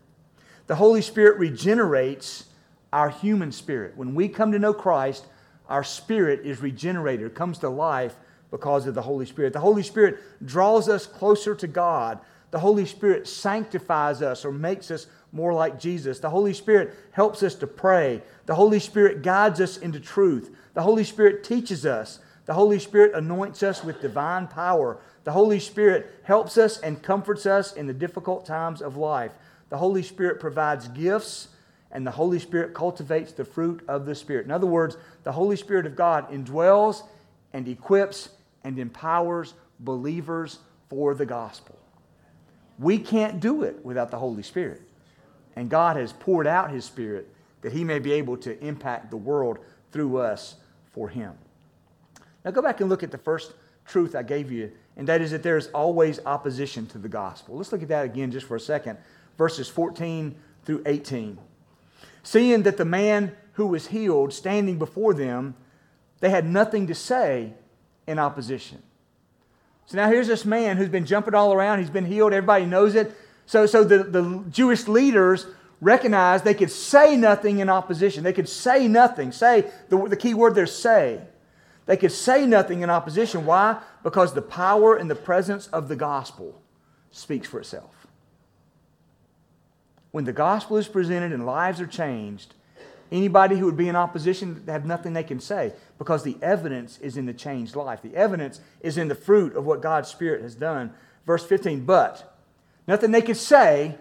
[0.65, 2.45] The Holy Spirit regenerates
[2.91, 3.95] our human spirit.
[3.95, 5.27] When we come to know Christ,
[5.69, 8.15] our spirit is regenerated, comes to life
[8.49, 9.53] because of the Holy Spirit.
[9.53, 12.19] The Holy Spirit draws us closer to God.
[12.49, 16.17] The Holy Spirit sanctifies us or makes us more like Jesus.
[16.17, 18.23] The Holy Spirit helps us to pray.
[18.47, 20.49] The Holy Spirit guides us into truth.
[20.73, 22.21] The Holy Spirit teaches us.
[22.45, 24.97] The Holy Spirit anoints us with divine power.
[25.23, 29.31] The Holy Spirit helps us and comforts us in the difficult times of life.
[29.69, 31.47] The Holy Spirit provides gifts,
[31.91, 34.45] and the Holy Spirit cultivates the fruit of the Spirit.
[34.45, 37.03] In other words, the Holy Spirit of God indwells
[37.53, 38.29] and equips
[38.63, 40.59] and empowers believers
[40.89, 41.77] for the gospel.
[42.79, 44.81] We can't do it without the Holy Spirit.
[45.55, 47.29] And God has poured out His Spirit
[47.61, 49.59] that He may be able to impact the world
[49.91, 50.55] through us
[50.91, 51.33] for Him.
[52.43, 53.53] Now go back and look at the first
[53.85, 57.57] truth I gave you, and that is that there is always opposition to the gospel.
[57.57, 58.97] Let's look at that again just for a second.
[59.37, 61.37] Verses 14 through 18.
[62.21, 65.55] Seeing that the man who was healed standing before them,
[66.19, 67.53] they had nothing to say
[68.07, 68.81] in opposition.
[69.85, 71.79] So now here's this man who's been jumping all around.
[71.79, 72.33] He's been healed.
[72.33, 73.15] Everybody knows it.
[73.45, 75.45] So, so the, the Jewish leaders
[75.81, 78.23] recognized they could say nothing in opposition.
[78.23, 79.31] They could say nothing.
[79.31, 81.21] Say, the, the key word there, say.
[81.85, 83.45] They could say nothing in opposition.
[83.45, 83.81] Why?
[84.03, 86.61] Because the power and the presence of the gospel
[87.11, 88.07] speaks for itself.
[90.11, 92.53] When the gospel is presented and lives are changed,
[93.11, 97.17] anybody who would be in opposition have nothing they can say because the evidence is
[97.17, 98.01] in the changed life.
[98.01, 100.93] The evidence is in the fruit of what God's Spirit has done.
[101.25, 102.37] Verse 15, but
[102.87, 103.97] nothing they could say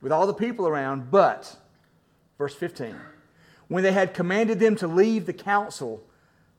[0.00, 1.56] with all the people around, but,
[2.38, 2.96] verse 15,
[3.68, 6.02] when they had commanded them to leave the council,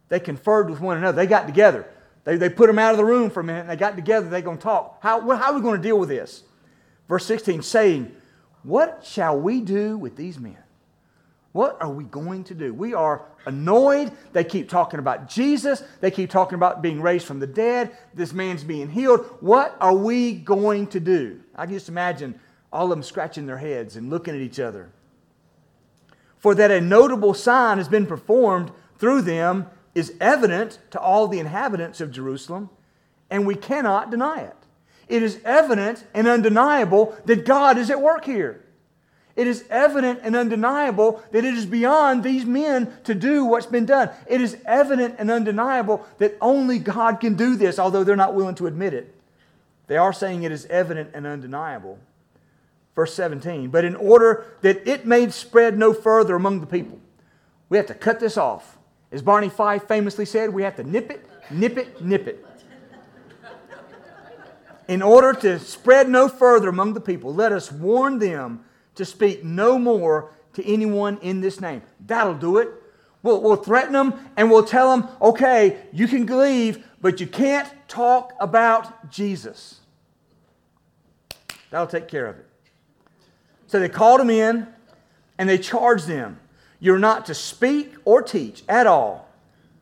[0.09, 1.15] they conferred with one another.
[1.15, 1.87] They got together.
[2.23, 4.29] They, they put them out of the room for a minute and they got together.
[4.29, 5.01] They're going to talk.
[5.01, 6.43] How, how are we going to deal with this?
[7.07, 8.13] Verse 16 saying,
[8.63, 10.57] What shall we do with these men?
[11.53, 12.73] What are we going to do?
[12.73, 14.11] We are annoyed.
[14.33, 15.81] They keep talking about Jesus.
[16.01, 17.97] They keep talking about being raised from the dead.
[18.13, 19.25] This man's being healed.
[19.39, 21.41] What are we going to do?
[21.55, 22.39] I can just imagine
[22.71, 24.91] all of them scratching their heads and looking at each other.
[26.37, 31.39] For that a notable sign has been performed through them is evident to all the
[31.39, 32.69] inhabitants of Jerusalem,
[33.29, 34.55] and we cannot deny it.
[35.07, 38.63] It is evident and undeniable that God is at work here.
[39.35, 43.85] It is evident and undeniable that it is beyond these men to do what's been
[43.85, 44.09] done.
[44.27, 48.55] It is evident and undeniable that only God can do this, although they're not willing
[48.55, 49.13] to admit it.
[49.87, 51.99] They are saying it is evident and undeniable.
[52.95, 56.99] Verse 17, but in order that it may spread no further among the people,
[57.69, 58.76] we have to cut this off.
[59.11, 62.45] As Barney Fife famously said, we have to nip it, nip it, nip it.
[64.87, 68.63] In order to spread no further among the people, let us warn them
[68.95, 71.81] to speak no more to anyone in this name.
[72.05, 72.69] That'll do it.
[73.21, 77.69] We'll, we'll threaten them and we'll tell them, okay, you can leave, but you can't
[77.87, 79.81] talk about Jesus.
[81.69, 82.45] That'll take care of it.
[83.67, 84.67] So they called them in
[85.37, 86.39] and they charged them
[86.79, 89.27] you're not to speak or teach at all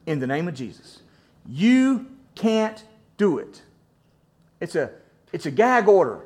[0.06, 1.02] in the name of Jesus.
[1.48, 2.84] You can't
[3.18, 3.62] do it.
[4.60, 4.92] It's a,
[5.34, 6.22] it's a gag order.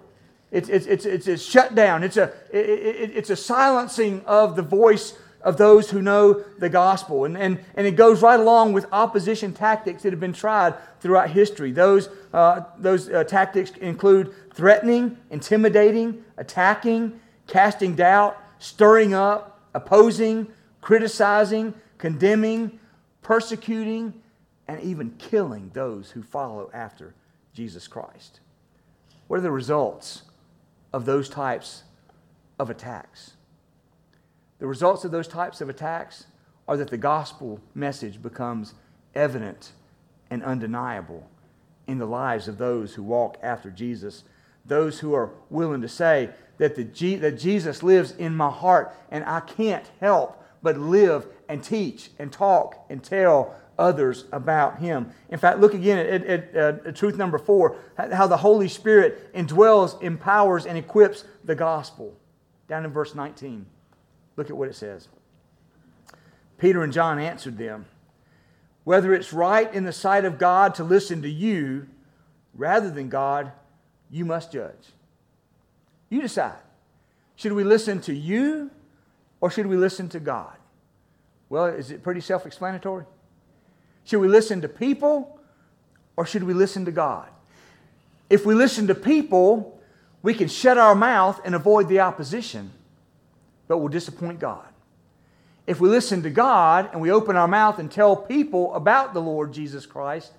[0.51, 2.03] It's, it's, it's, it's a shutdown.
[2.03, 7.25] It's a, it, it's a silencing of the voice of those who know the gospel.
[7.25, 11.29] And, and, and it goes right along with opposition tactics that have been tried throughout
[11.29, 11.71] history.
[11.71, 20.47] Those, uh, those uh, tactics include threatening, intimidating, attacking, casting doubt, stirring up, opposing,
[20.81, 22.79] criticizing, condemning,
[23.21, 24.13] persecuting,
[24.67, 27.13] and even killing those who follow after
[27.53, 28.39] Jesus Christ.
[29.27, 30.23] What are the results
[30.93, 31.83] of those types
[32.59, 33.31] of attacks.
[34.59, 36.25] The results of those types of attacks
[36.67, 38.73] are that the gospel message becomes
[39.15, 39.71] evident
[40.29, 41.27] and undeniable
[41.87, 44.23] in the lives of those who walk after Jesus,
[44.65, 46.83] those who are willing to say that, the
[47.15, 52.31] that Jesus lives in my heart and I can't help but live and teach and
[52.31, 55.09] talk and tell others about him.
[55.29, 60.01] In fact, look again at, at, at, truth number four how the Holy Spirit indwells,
[60.03, 62.13] empowers, and equips the gospel.
[62.67, 63.65] Down in verse 19.
[64.35, 65.07] Look at what it says.
[66.57, 67.85] Peter and John answered them
[68.83, 71.87] Whether it's right in the sight of God to listen to you
[72.53, 73.51] rather than God,
[74.11, 74.93] you must judge.
[76.09, 76.59] You decide.
[77.35, 78.71] Should we listen to you
[79.41, 80.55] or should we listen to God?
[81.49, 83.05] Well, is it pretty self explanatory?
[84.03, 85.39] Should we listen to people
[86.15, 87.29] or should we listen to God?
[88.29, 89.79] If we listen to people,
[90.21, 92.71] we can shut our mouth and avoid the opposition,
[93.67, 94.67] but we'll disappoint God.
[95.65, 99.21] If we listen to God and we open our mouth and tell people about the
[99.21, 100.31] Lord Jesus Christ,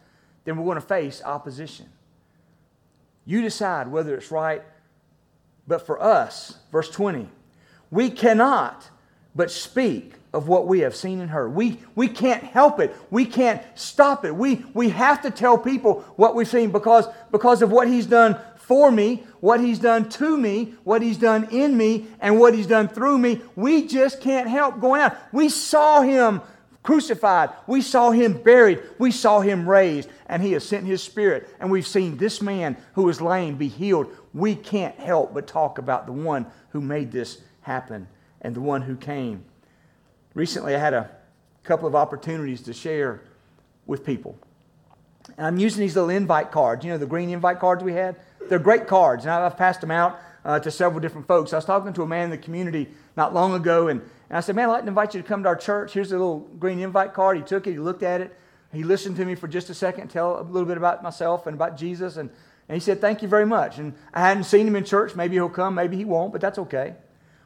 [0.45, 1.87] then we're going to face opposition.
[3.25, 4.63] You decide whether it's right,
[5.69, 7.29] but for us, verse 20,
[7.91, 8.89] we cannot
[9.35, 11.55] but speak of what we have seen and heard.
[11.55, 12.95] We, we can't help it.
[13.11, 14.35] We can't stop it.
[14.35, 18.39] We, we have to tell people what we've seen because, because of what He's done
[18.57, 22.69] for me, what He's done to me, what He's done in me, and what He's
[22.69, 23.41] done through me.
[23.57, 25.17] We just can't help going out.
[25.33, 26.41] We saw Him
[26.85, 27.51] crucified.
[27.67, 28.81] We saw Him buried.
[28.99, 30.09] We saw Him raised.
[30.27, 31.49] And He has sent His Spirit.
[31.59, 34.15] And we've seen this man who was lame be healed.
[34.33, 38.09] We can't help but talk about the one who made this happen
[38.41, 39.45] and the one who came
[40.35, 41.11] Recently, I had a
[41.65, 43.23] couple of opportunities to share
[43.87, 44.39] with people.
[45.37, 48.17] And I'm using these little invite cards, you know, the green invite cards we had.
[48.49, 51.53] They're great cards, and I've passed them out uh, to several different folks.
[51.53, 54.41] I was talking to a man in the community not long ago, and, and I
[54.41, 55.93] said, Man, I'd like to invite you to come to our church.
[55.93, 57.37] Here's a little green invite card.
[57.37, 58.37] He took it, he looked at it,
[58.73, 61.55] he listened to me for just a second, tell a little bit about myself and
[61.55, 62.31] about Jesus, and,
[62.69, 63.79] and he said, Thank you very much.
[63.79, 65.17] And I hadn't seen him in church.
[65.17, 66.95] Maybe he'll come, maybe he won't, but that's okay.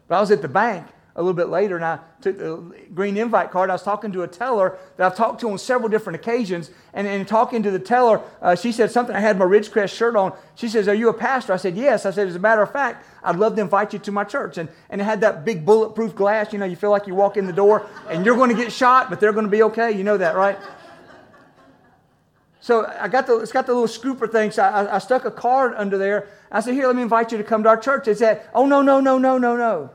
[0.08, 0.86] But I was at the bank,
[1.16, 2.56] a little bit later and I took the
[2.92, 3.70] green invite card.
[3.70, 6.70] I was talking to a teller that I've talked to on several different occasions.
[6.92, 9.14] And in talking to the teller, uh, she said something.
[9.14, 10.32] I had my Ridgecrest shirt on.
[10.56, 11.52] She says, Are you a pastor?
[11.52, 12.04] I said, Yes.
[12.04, 14.58] I said, As a matter of fact, I'd love to invite you to my church.
[14.58, 16.52] And, and it had that big bulletproof glass.
[16.52, 18.72] You know, you feel like you walk in the door and you're going to get
[18.72, 19.92] shot, but they're going to be okay.
[19.92, 20.58] You know that, right?
[22.64, 24.50] So I got the, it's got the little scooper thing.
[24.50, 26.28] So I, I stuck a card under there.
[26.50, 28.06] I said, Here, let me invite you to come to our church.
[28.06, 29.90] They said, Oh, no, no, no, no, no, no.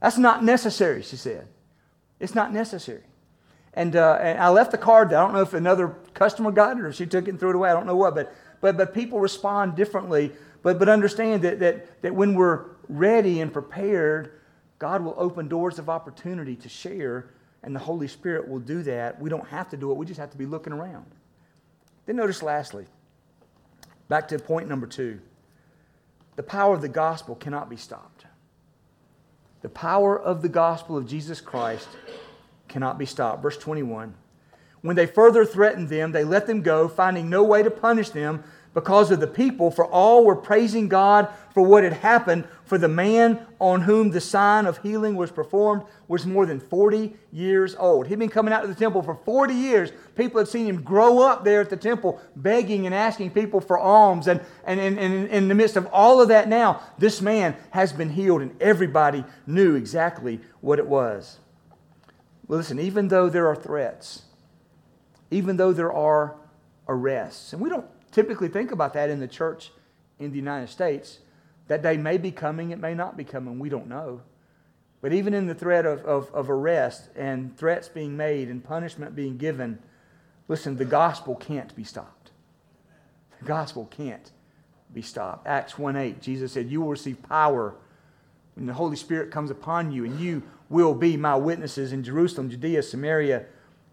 [0.00, 1.46] That's not necessary, she said.
[2.18, 3.02] It's not necessary.
[3.74, 5.08] And, uh, and I left the card.
[5.08, 7.56] I don't know if another customer got it or she took it and threw it
[7.56, 7.68] away.
[7.68, 8.14] I don't know what.
[8.14, 8.32] But,
[8.62, 10.32] but, but people respond differently.
[10.62, 14.40] But, but understand that, that, that when we're ready and prepared,
[14.78, 17.28] God will open doors of opportunity to share,
[17.62, 19.20] and the Holy Spirit will do that.
[19.20, 21.04] We don't have to do it, we just have to be looking around.
[22.10, 22.86] Then notice lastly,
[24.08, 25.20] back to point number two
[26.34, 28.24] the power of the gospel cannot be stopped.
[29.62, 31.86] The power of the gospel of Jesus Christ
[32.66, 33.44] cannot be stopped.
[33.44, 34.12] Verse 21.
[34.80, 38.42] When they further threatened them, they let them go, finding no way to punish them
[38.74, 42.46] because of the people, for all were praising God for what had happened.
[42.64, 47.14] For the man on whom the sign of healing was performed was more than 40
[47.32, 48.06] years old.
[48.06, 49.90] He'd been coming out to the temple for 40 years.
[50.16, 53.78] People had seen him grow up there at the temple, begging and asking people for
[53.78, 54.28] alms.
[54.28, 57.92] And, and, and, and in the midst of all of that now, this man has
[57.92, 61.38] been healed, and everybody knew exactly what it was.
[62.46, 64.22] Well, listen, even though there are threats,
[65.30, 66.36] even though there are
[66.88, 69.70] arrests, and we don't typically think about that in the church
[70.18, 71.18] in the United States.
[71.70, 74.22] That day may be coming, it may not be coming, we don't know.
[75.00, 79.14] But even in the threat of, of, of arrest and threats being made and punishment
[79.14, 79.78] being given,
[80.48, 82.32] listen, the gospel can't be stopped.
[83.38, 84.32] The gospel can't
[84.92, 85.46] be stopped.
[85.46, 87.76] Acts 1 8, Jesus said, You will receive power
[88.56, 92.50] when the Holy Spirit comes upon you, and you will be my witnesses in Jerusalem,
[92.50, 93.46] Judea, Samaria,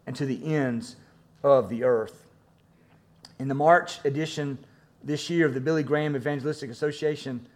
[0.07, 0.95] and to the ends
[1.43, 2.25] of the earth.
[3.37, 4.57] In the March edition
[5.03, 7.47] this year of the Billy Graham Evangelistic Association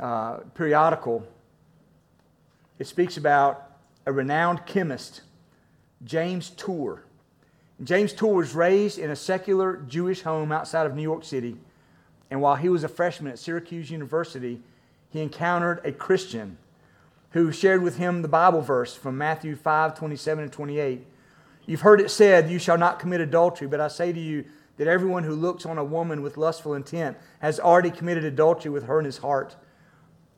[0.00, 1.26] uh, periodical,
[2.78, 3.70] it speaks about
[4.06, 5.20] a renowned chemist,
[6.04, 7.04] James Tour.
[7.84, 11.56] James Tour was raised in a secular Jewish home outside of New York City.
[12.30, 14.60] And while he was a freshman at Syracuse University,
[15.10, 16.56] he encountered a Christian
[17.30, 21.06] who shared with him the Bible verse from Matthew 5 27 and 28.
[21.66, 24.44] You've heard it said, You shall not commit adultery, but I say to you,
[24.80, 28.84] that everyone who looks on a woman with lustful intent has already committed adultery with
[28.84, 29.54] her in his heart.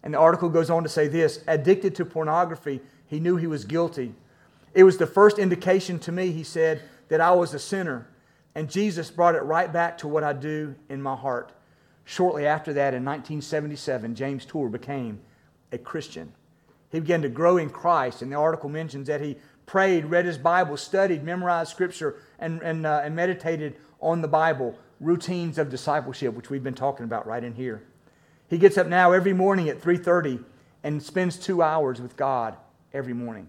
[0.03, 3.65] And the article goes on to say this addicted to pornography, he knew he was
[3.65, 4.15] guilty.
[4.75, 8.09] It was the first indication to me, he said, that I was a sinner.
[8.55, 11.53] And Jesus brought it right back to what I do in my heart.
[12.05, 15.21] Shortly after that, in 1977, James Tour became
[15.71, 16.33] a Christian.
[16.91, 19.37] He began to grow in Christ, and the article mentions that he
[19.67, 24.79] prayed, read his Bible, studied, memorized Scripture, and, and, uh, and meditated on the Bible,
[25.01, 27.83] routines of discipleship, which we've been talking about right in here.
[28.53, 30.45] He gets up now every morning at 3:30
[30.83, 32.55] and spends two hours with God
[32.93, 33.49] every morning.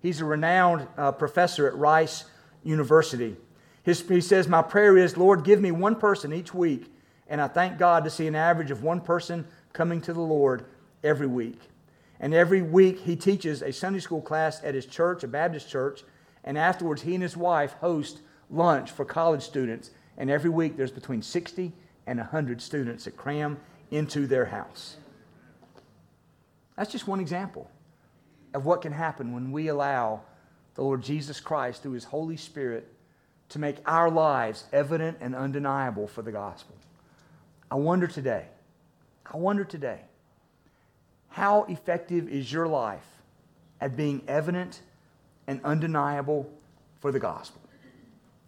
[0.00, 2.24] He's a renowned uh, professor at Rice
[2.62, 3.36] University.
[3.82, 6.90] His, he says, My prayer is, Lord, give me one person each week,
[7.28, 10.64] and I thank God to see an average of one person coming to the Lord
[11.04, 11.60] every week.
[12.18, 16.04] And every week he teaches a Sunday school class at his church, a Baptist church,
[16.42, 20.90] and afterwards he and his wife host lunch for college students, and every week there's
[20.90, 21.70] between 60
[22.06, 23.58] and 100 students that cram
[23.90, 24.96] into their house.
[26.76, 27.70] That's just one example
[28.54, 30.22] of what can happen when we allow
[30.74, 32.86] the Lord Jesus Christ, through His Holy Spirit,
[33.48, 36.76] to make our lives evident and undeniable for the gospel.
[37.70, 38.46] I wonder today,
[39.26, 40.00] I wonder today,
[41.30, 43.06] how effective is your life
[43.80, 44.80] at being evident
[45.46, 46.48] and undeniable
[47.00, 47.60] for the gospel?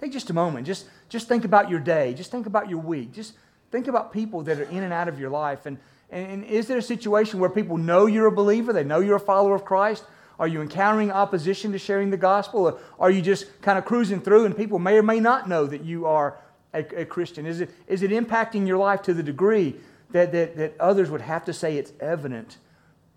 [0.01, 0.67] Take just a moment.
[0.67, 2.15] Just, just think about your day.
[2.15, 3.13] Just think about your week.
[3.13, 3.35] Just
[3.71, 5.67] think about people that are in and out of your life.
[5.67, 5.79] And,
[6.11, 8.73] and, is there a situation where people know you're a believer?
[8.73, 10.05] They know you're a follower of Christ?
[10.39, 12.67] Are you encountering opposition to sharing the gospel?
[12.67, 15.67] Or are you just kind of cruising through and people may or may not know
[15.67, 16.39] that you are
[16.73, 17.47] a, a Christian?
[17.47, 19.77] Is it, is it impacting your life to the degree
[20.11, 22.57] that, that, that others would have to say it's evident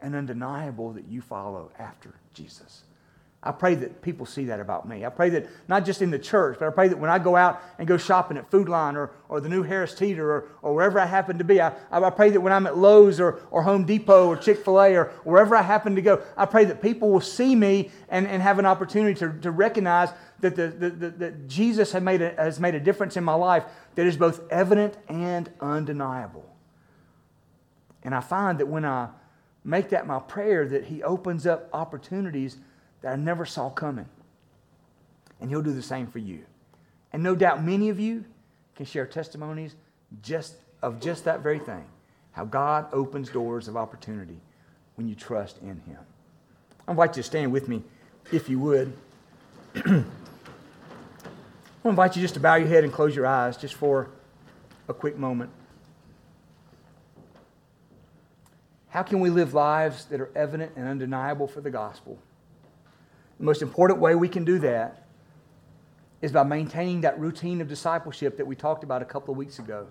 [0.02, 2.84] and undeniable that you follow after Jesus?
[3.46, 5.06] I pray that people see that about me.
[5.06, 7.36] I pray that not just in the church, but I pray that when I go
[7.36, 10.74] out and go shopping at Food Lion or, or the new Harris Teeter or, or
[10.74, 13.62] wherever I happen to be, I, I pray that when I'm at Lowe's or, or
[13.64, 16.82] Home Depot or Chick fil A or wherever I happen to go, I pray that
[16.82, 20.90] people will see me and, and have an opportunity to, to recognize that, the, the,
[20.90, 23.66] the, that Jesus has made, a, has made a difference in my life
[23.96, 26.50] that is both evident and undeniable.
[28.04, 29.10] And I find that when I
[29.66, 32.58] make that my prayer, that He opens up opportunities
[33.04, 34.08] that I never saw coming.
[35.40, 36.46] And He'll do the same for you.
[37.12, 38.26] And no doubt many of you
[38.76, 39.76] can share testimonies
[40.24, 41.86] just of just that very thing
[42.32, 44.38] how God opens doors of opportunity
[44.96, 46.00] when you trust in Him.
[46.88, 47.84] I invite you to stand with me
[48.32, 48.92] if you would.
[49.76, 50.04] I
[51.86, 54.10] invite you just to bow your head and close your eyes just for
[54.88, 55.52] a quick moment.
[58.90, 62.18] How can we live lives that are evident and undeniable for the gospel?
[63.40, 65.04] The most important way we can do that
[66.22, 69.60] is by maintaining that routine of discipleship that we talked about a couple of weeks
[69.60, 69.88] ago,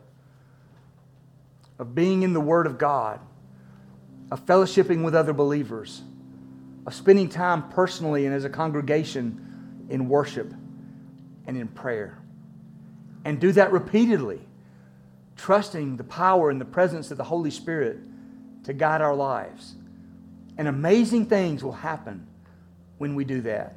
[1.79, 3.21] of being in the Word of God,
[4.31, 6.03] of fellowshipping with other believers,
[6.87, 10.53] of spending time personally and as a congregation in worship
[11.47, 12.19] and in prayer.
[13.25, 14.41] And do that repeatedly,
[15.37, 17.99] trusting the power and the presence of the Holy Spirit
[18.65, 19.75] to guide our lives.
[20.57, 22.27] And amazing things will happen
[23.03, 23.75] when we do that.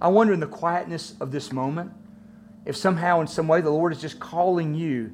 [0.00, 1.90] I wonder in the quietness of this moment
[2.64, 5.12] if somehow, in some way, the Lord is just calling you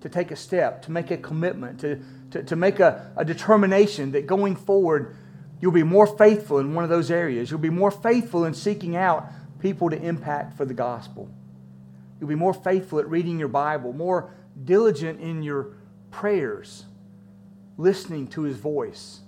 [0.00, 2.00] to take a step, to make a commitment, to,
[2.32, 5.14] to, to make a, a determination that going forward,
[5.60, 7.48] you'll be more faithful in one of those areas.
[7.48, 9.28] You'll be more faithful in seeking out
[9.60, 11.30] people to impact for the gospel.
[12.18, 14.34] You'll be more faithful at reading your Bible, more
[14.64, 15.76] diligent in your
[16.10, 16.86] prayers,
[17.76, 19.20] listening to his voice,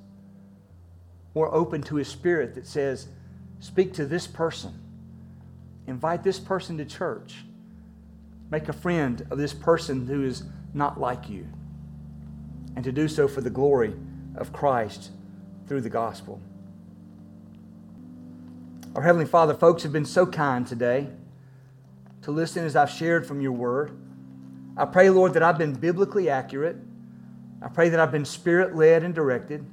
[1.34, 3.08] more open to his spirit that says,
[3.60, 4.74] Speak to this person,
[5.86, 7.44] invite this person to church,
[8.50, 11.46] make a friend of this person who is not like you,
[12.74, 13.94] and to do so for the glory
[14.36, 15.10] of Christ
[15.66, 16.40] through the gospel.
[18.94, 21.08] Our Heavenly Father, folks have been so kind today
[22.22, 23.96] to listen as I've shared from your word.
[24.76, 26.76] I pray, Lord, that I've been biblically accurate.
[27.62, 29.64] I pray that I've been spirit led and directed.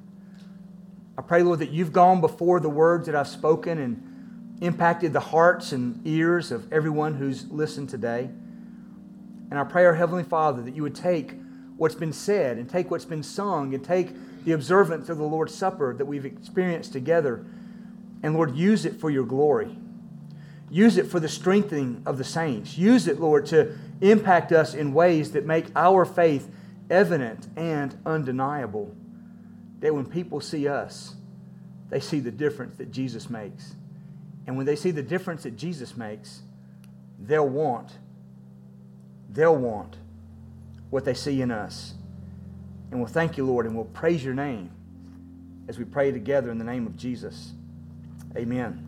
[1.18, 5.20] I pray, Lord, that you've gone before the words that I've spoken and impacted the
[5.20, 8.30] hearts and ears of everyone who's listened today.
[9.50, 11.34] And I pray, our Heavenly Father, that you would take
[11.78, 14.10] what's been said and take what's been sung and take
[14.46, 17.46] the observance of the Lord's Supper that we've experienced together
[18.24, 19.76] and, Lord, use it for your glory.
[20.70, 22.78] Use it for the strengthening of the saints.
[22.78, 26.50] Use it, Lord, to impact us in ways that make our faith
[26.90, 28.96] evident and undeniable.
[29.80, 31.16] That when people see us,
[31.90, 33.76] they see the difference that Jesus makes.
[34.46, 36.42] And when they see the difference that Jesus makes,
[37.20, 37.92] they'll want,
[39.30, 39.98] they'll want
[40.90, 41.94] what they see in us.
[42.92, 44.72] And we'll thank you, Lord, and we'll praise your name
[45.68, 47.52] as we pray together in the name of Jesus.
[48.36, 48.87] Amen.